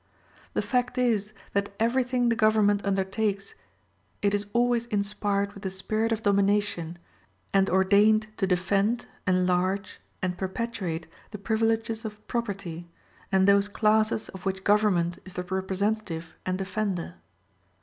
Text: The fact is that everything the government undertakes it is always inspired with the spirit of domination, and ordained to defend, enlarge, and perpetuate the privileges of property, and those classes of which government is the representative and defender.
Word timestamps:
The 0.55 0.63
fact 0.63 0.97
is 0.97 1.31
that 1.53 1.75
everything 1.79 2.29
the 2.29 2.35
government 2.35 2.83
undertakes 2.83 3.53
it 4.23 4.33
is 4.33 4.47
always 4.51 4.87
inspired 4.87 5.53
with 5.53 5.61
the 5.61 5.69
spirit 5.69 6.11
of 6.11 6.23
domination, 6.23 6.97
and 7.53 7.69
ordained 7.69 8.25
to 8.37 8.47
defend, 8.47 9.05
enlarge, 9.27 10.01
and 10.23 10.39
perpetuate 10.39 11.05
the 11.29 11.37
privileges 11.37 12.03
of 12.03 12.27
property, 12.27 12.89
and 13.31 13.47
those 13.47 13.67
classes 13.67 14.27
of 14.29 14.43
which 14.43 14.63
government 14.63 15.19
is 15.23 15.33
the 15.33 15.43
representative 15.43 16.35
and 16.47 16.57
defender. 16.57 17.13